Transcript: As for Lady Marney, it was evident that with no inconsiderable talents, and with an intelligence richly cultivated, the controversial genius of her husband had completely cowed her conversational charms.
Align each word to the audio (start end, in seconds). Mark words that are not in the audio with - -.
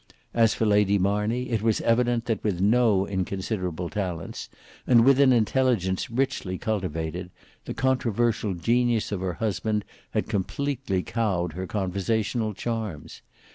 As 0.33 0.55
for 0.55 0.65
Lady 0.65 0.97
Marney, 0.97 1.51
it 1.51 1.61
was 1.61 1.79
evident 1.81 2.25
that 2.25 2.43
with 2.43 2.59
no 2.59 3.05
inconsiderable 3.05 3.87
talents, 3.87 4.49
and 4.87 5.05
with 5.05 5.19
an 5.19 5.31
intelligence 5.31 6.09
richly 6.09 6.57
cultivated, 6.57 7.29
the 7.65 7.75
controversial 7.75 8.55
genius 8.55 9.11
of 9.11 9.21
her 9.21 9.33
husband 9.33 9.85
had 10.09 10.27
completely 10.27 11.03
cowed 11.03 11.53
her 11.53 11.67
conversational 11.67 12.55
charms. 12.55 13.21